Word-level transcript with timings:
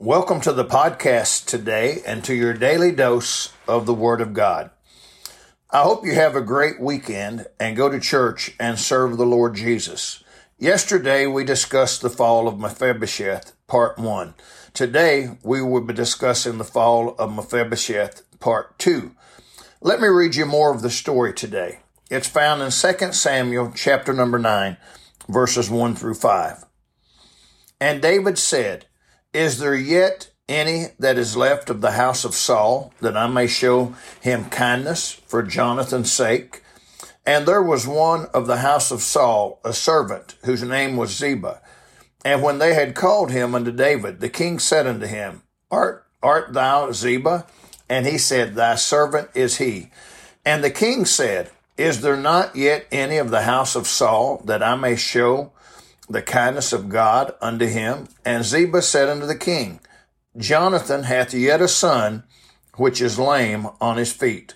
Welcome 0.00 0.40
to 0.42 0.52
the 0.52 0.64
podcast 0.64 1.46
today 1.46 2.02
and 2.06 2.22
to 2.22 2.32
your 2.32 2.54
daily 2.54 2.92
dose 2.92 3.52
of 3.66 3.84
the 3.84 3.92
Word 3.92 4.20
of 4.20 4.32
God. 4.32 4.70
I 5.72 5.82
hope 5.82 6.06
you 6.06 6.14
have 6.14 6.36
a 6.36 6.40
great 6.40 6.80
weekend 6.80 7.48
and 7.58 7.76
go 7.76 7.88
to 7.88 7.98
church 7.98 8.54
and 8.60 8.78
serve 8.78 9.16
the 9.16 9.26
Lord 9.26 9.56
Jesus. 9.56 10.22
Yesterday 10.56 11.26
we 11.26 11.42
discussed 11.42 12.00
the 12.00 12.10
fall 12.10 12.46
of 12.46 12.60
Mephibosheth, 12.60 13.54
part 13.66 13.98
one. 13.98 14.34
Today 14.72 15.36
we 15.42 15.62
will 15.62 15.80
be 15.80 15.94
discussing 15.94 16.58
the 16.58 16.64
fall 16.64 17.16
of 17.18 17.34
Mephibosheth, 17.34 18.22
part 18.38 18.78
two. 18.78 19.16
Let 19.80 20.00
me 20.00 20.06
read 20.06 20.36
you 20.36 20.46
more 20.46 20.72
of 20.72 20.82
the 20.82 20.90
story 20.90 21.32
today. 21.32 21.80
It's 22.08 22.28
found 22.28 22.62
in 22.62 22.70
2 22.70 23.12
Samuel 23.12 23.72
chapter 23.74 24.12
number 24.12 24.38
9, 24.38 24.76
verses 25.28 25.68
1 25.68 25.96
through 25.96 26.14
5. 26.14 26.66
And 27.80 28.00
David 28.00 28.38
said, 28.38 28.86
is 29.32 29.58
there 29.58 29.74
yet 29.74 30.30
any 30.48 30.86
that 30.98 31.18
is 31.18 31.36
left 31.36 31.68
of 31.68 31.80
the 31.80 31.92
house 31.92 32.24
of 32.24 32.34
Saul, 32.34 32.92
that 33.00 33.16
I 33.16 33.26
may 33.26 33.46
show 33.46 33.94
him 34.20 34.48
kindness 34.48 35.12
for 35.26 35.42
Jonathan's 35.42 36.10
sake? 36.10 36.62
And 37.26 37.46
there 37.46 37.62
was 37.62 37.86
one 37.86 38.26
of 38.32 38.46
the 38.46 38.58
house 38.58 38.90
of 38.90 39.02
Saul, 39.02 39.60
a 39.64 39.74
servant, 39.74 40.36
whose 40.44 40.62
name 40.62 40.96
was 40.96 41.14
Ziba. 41.14 41.60
And 42.24 42.42
when 42.42 42.58
they 42.58 42.72
had 42.72 42.94
called 42.94 43.30
him 43.30 43.54
unto 43.54 43.70
David, 43.70 44.20
the 44.20 44.30
king 44.30 44.58
said 44.58 44.86
unto 44.86 45.06
him, 45.06 45.42
Art, 45.70 46.06
art 46.22 46.54
thou 46.54 46.90
Ziba? 46.92 47.46
And 47.88 48.06
he 48.06 48.16
said, 48.16 48.54
Thy 48.54 48.76
servant 48.76 49.28
is 49.34 49.58
he. 49.58 49.90
And 50.44 50.64
the 50.64 50.70
king 50.70 51.04
said, 51.04 51.50
Is 51.76 52.00
there 52.00 52.16
not 52.16 52.56
yet 52.56 52.86
any 52.90 53.18
of 53.18 53.30
the 53.30 53.42
house 53.42 53.76
of 53.76 53.86
Saul, 53.86 54.42
that 54.46 54.62
I 54.62 54.74
may 54.74 54.96
show 54.96 55.52
the 56.08 56.22
kindness 56.22 56.72
of 56.72 56.88
God 56.88 57.34
unto 57.40 57.66
him. 57.66 58.08
And 58.24 58.44
Ziba 58.44 58.82
said 58.82 59.08
unto 59.08 59.26
the 59.26 59.36
king, 59.36 59.80
Jonathan 60.36 61.04
hath 61.04 61.34
yet 61.34 61.60
a 61.60 61.68
son, 61.68 62.24
which 62.76 63.00
is 63.00 63.18
lame 63.18 63.68
on 63.80 63.96
his 63.96 64.12
feet. 64.12 64.54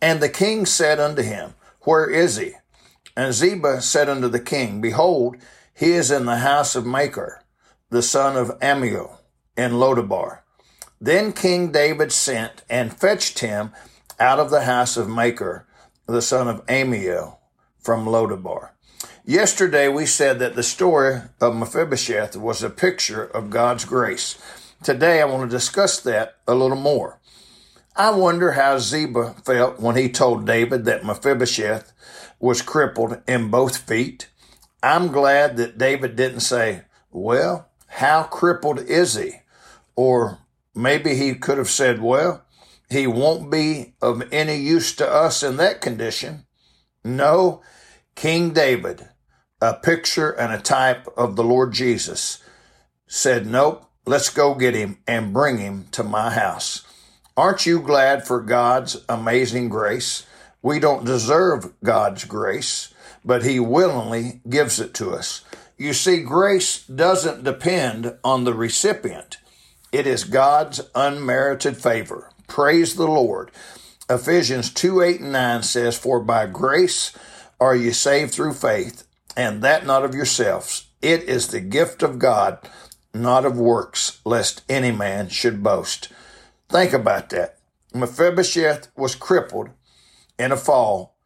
And 0.00 0.20
the 0.20 0.28
king 0.28 0.66
said 0.66 1.00
unto 1.00 1.22
him, 1.22 1.54
Where 1.82 2.08
is 2.08 2.36
he? 2.36 2.52
And 3.16 3.32
Ziba 3.32 3.80
said 3.80 4.08
unto 4.08 4.28
the 4.28 4.40
king, 4.40 4.80
Behold, 4.80 5.36
he 5.74 5.92
is 5.92 6.10
in 6.10 6.24
the 6.24 6.38
house 6.38 6.74
of 6.74 6.86
Machir, 6.86 7.42
the 7.90 8.02
son 8.02 8.36
of 8.36 8.58
Ammiel, 8.60 9.18
in 9.56 9.72
Lodabar. 9.72 10.40
Then 11.00 11.32
King 11.32 11.70
David 11.70 12.12
sent 12.12 12.62
and 12.70 12.96
fetched 12.96 13.40
him 13.40 13.72
out 14.18 14.38
of 14.38 14.50
the 14.50 14.62
house 14.62 14.96
of 14.96 15.08
Machir, 15.08 15.66
the 16.06 16.22
son 16.22 16.48
of 16.48 16.64
Ammiel, 16.66 17.38
from 17.78 18.06
Lodabar. 18.06 18.63
Yesterday, 19.26 19.88
we 19.88 20.04
said 20.04 20.38
that 20.40 20.54
the 20.54 20.62
story 20.62 21.22
of 21.40 21.56
Mephibosheth 21.56 22.36
was 22.36 22.62
a 22.62 22.68
picture 22.68 23.24
of 23.24 23.48
God's 23.48 23.86
grace. 23.86 24.36
Today, 24.82 25.22
I 25.22 25.24
want 25.24 25.50
to 25.50 25.56
discuss 25.56 25.98
that 26.00 26.36
a 26.46 26.54
little 26.54 26.76
more. 26.76 27.18
I 27.96 28.10
wonder 28.10 28.52
how 28.52 28.76
Ziba 28.76 29.34
felt 29.42 29.80
when 29.80 29.96
he 29.96 30.10
told 30.10 30.46
David 30.46 30.84
that 30.84 31.06
Mephibosheth 31.06 31.90
was 32.38 32.60
crippled 32.60 33.22
in 33.26 33.48
both 33.50 33.78
feet. 33.78 34.28
I'm 34.82 35.08
glad 35.08 35.56
that 35.56 35.78
David 35.78 36.16
didn't 36.16 36.40
say, 36.40 36.82
Well, 37.10 37.70
how 37.86 38.24
crippled 38.24 38.80
is 38.80 39.14
he? 39.14 39.36
Or 39.96 40.36
maybe 40.74 41.14
he 41.14 41.34
could 41.34 41.56
have 41.56 41.70
said, 41.70 42.02
Well, 42.02 42.44
he 42.90 43.06
won't 43.06 43.50
be 43.50 43.94
of 44.02 44.30
any 44.30 44.56
use 44.56 44.94
to 44.96 45.10
us 45.10 45.42
in 45.42 45.56
that 45.56 45.80
condition. 45.80 46.44
No, 47.02 47.62
King 48.14 48.52
David 48.52 49.08
a 49.64 49.74
picture 49.74 50.30
and 50.30 50.52
a 50.52 50.60
type 50.60 51.08
of 51.16 51.36
the 51.36 51.44
Lord 51.44 51.72
Jesus, 51.72 52.42
said, 53.06 53.46
Nope, 53.46 53.88
let's 54.04 54.28
go 54.28 54.54
get 54.54 54.74
him 54.74 54.98
and 55.06 55.32
bring 55.32 55.58
him 55.58 55.86
to 55.92 56.02
my 56.02 56.30
house. 56.30 56.84
Aren't 57.34 57.64
you 57.64 57.80
glad 57.80 58.26
for 58.26 58.40
God's 58.40 59.02
amazing 59.08 59.70
grace? 59.70 60.26
We 60.60 60.78
don't 60.78 61.06
deserve 61.06 61.72
God's 61.82 62.24
grace, 62.24 62.92
but 63.24 63.42
He 63.42 63.58
willingly 63.58 64.40
gives 64.48 64.78
it 64.78 64.94
to 64.94 65.10
us. 65.10 65.42
You 65.76 65.94
see, 65.94 66.22
grace 66.22 66.86
doesn't 66.86 67.42
depend 67.42 68.16
on 68.22 68.44
the 68.44 68.54
recipient. 68.54 69.38
It 69.92 70.06
is 70.06 70.24
God's 70.24 70.82
unmerited 70.94 71.76
favor. 71.76 72.30
Praise 72.48 72.94
the 72.94 73.06
Lord. 73.06 73.50
Ephesians 74.10 74.72
2 74.72 75.00
8 75.00 75.20
and 75.20 75.32
9 75.32 75.62
says, 75.62 75.96
For 75.96 76.20
by 76.20 76.46
grace 76.46 77.16
are 77.58 77.74
you 77.74 77.92
saved 77.92 78.32
through 78.32 78.52
faith, 78.52 79.04
and 79.36 79.62
that 79.62 79.86
not 79.86 80.04
of 80.04 80.14
yourselves. 80.14 80.86
It 81.02 81.24
is 81.24 81.48
the 81.48 81.60
gift 81.60 82.02
of 82.02 82.18
God, 82.18 82.58
not 83.12 83.44
of 83.44 83.58
works, 83.58 84.20
lest 84.24 84.62
any 84.68 84.90
man 84.90 85.28
should 85.28 85.62
boast. 85.62 86.12
Think 86.68 86.92
about 86.92 87.30
that. 87.30 87.58
Mephibosheth 87.92 88.88
was 88.96 89.14
crippled 89.14 89.70
in 90.38 90.50
a 90.50 90.56
fall, 90.56 91.16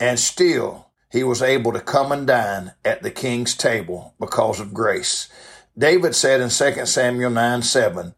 and 0.00 0.18
still 0.18 0.90
he 1.10 1.22
was 1.22 1.42
able 1.42 1.72
to 1.72 1.80
come 1.80 2.12
and 2.12 2.26
dine 2.26 2.72
at 2.84 3.02
the 3.02 3.10
king's 3.10 3.54
table 3.54 4.14
because 4.18 4.60
of 4.60 4.74
grace. 4.74 5.28
David 5.76 6.14
said 6.14 6.40
in 6.40 6.50
2 6.50 6.86
Samuel 6.86 7.30
9 7.30 7.62
7 7.62 8.14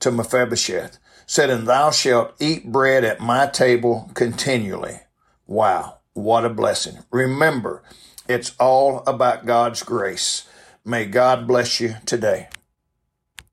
to 0.00 0.10
Mephibosheth, 0.10 0.98
said, 1.26 1.50
And 1.50 1.66
thou 1.66 1.90
shalt 1.90 2.34
eat 2.40 2.70
bread 2.70 3.04
at 3.04 3.20
my 3.20 3.46
table 3.46 4.10
continually. 4.14 5.00
Wow, 5.46 5.98
what 6.14 6.44
a 6.44 6.50
blessing. 6.50 6.98
Remember, 7.10 7.82
it's 8.28 8.54
all 8.58 9.02
about 9.06 9.46
God's 9.46 9.82
grace. 9.82 10.48
May 10.84 11.06
God 11.06 11.46
bless 11.46 11.80
you 11.80 11.96
today. 12.06 12.48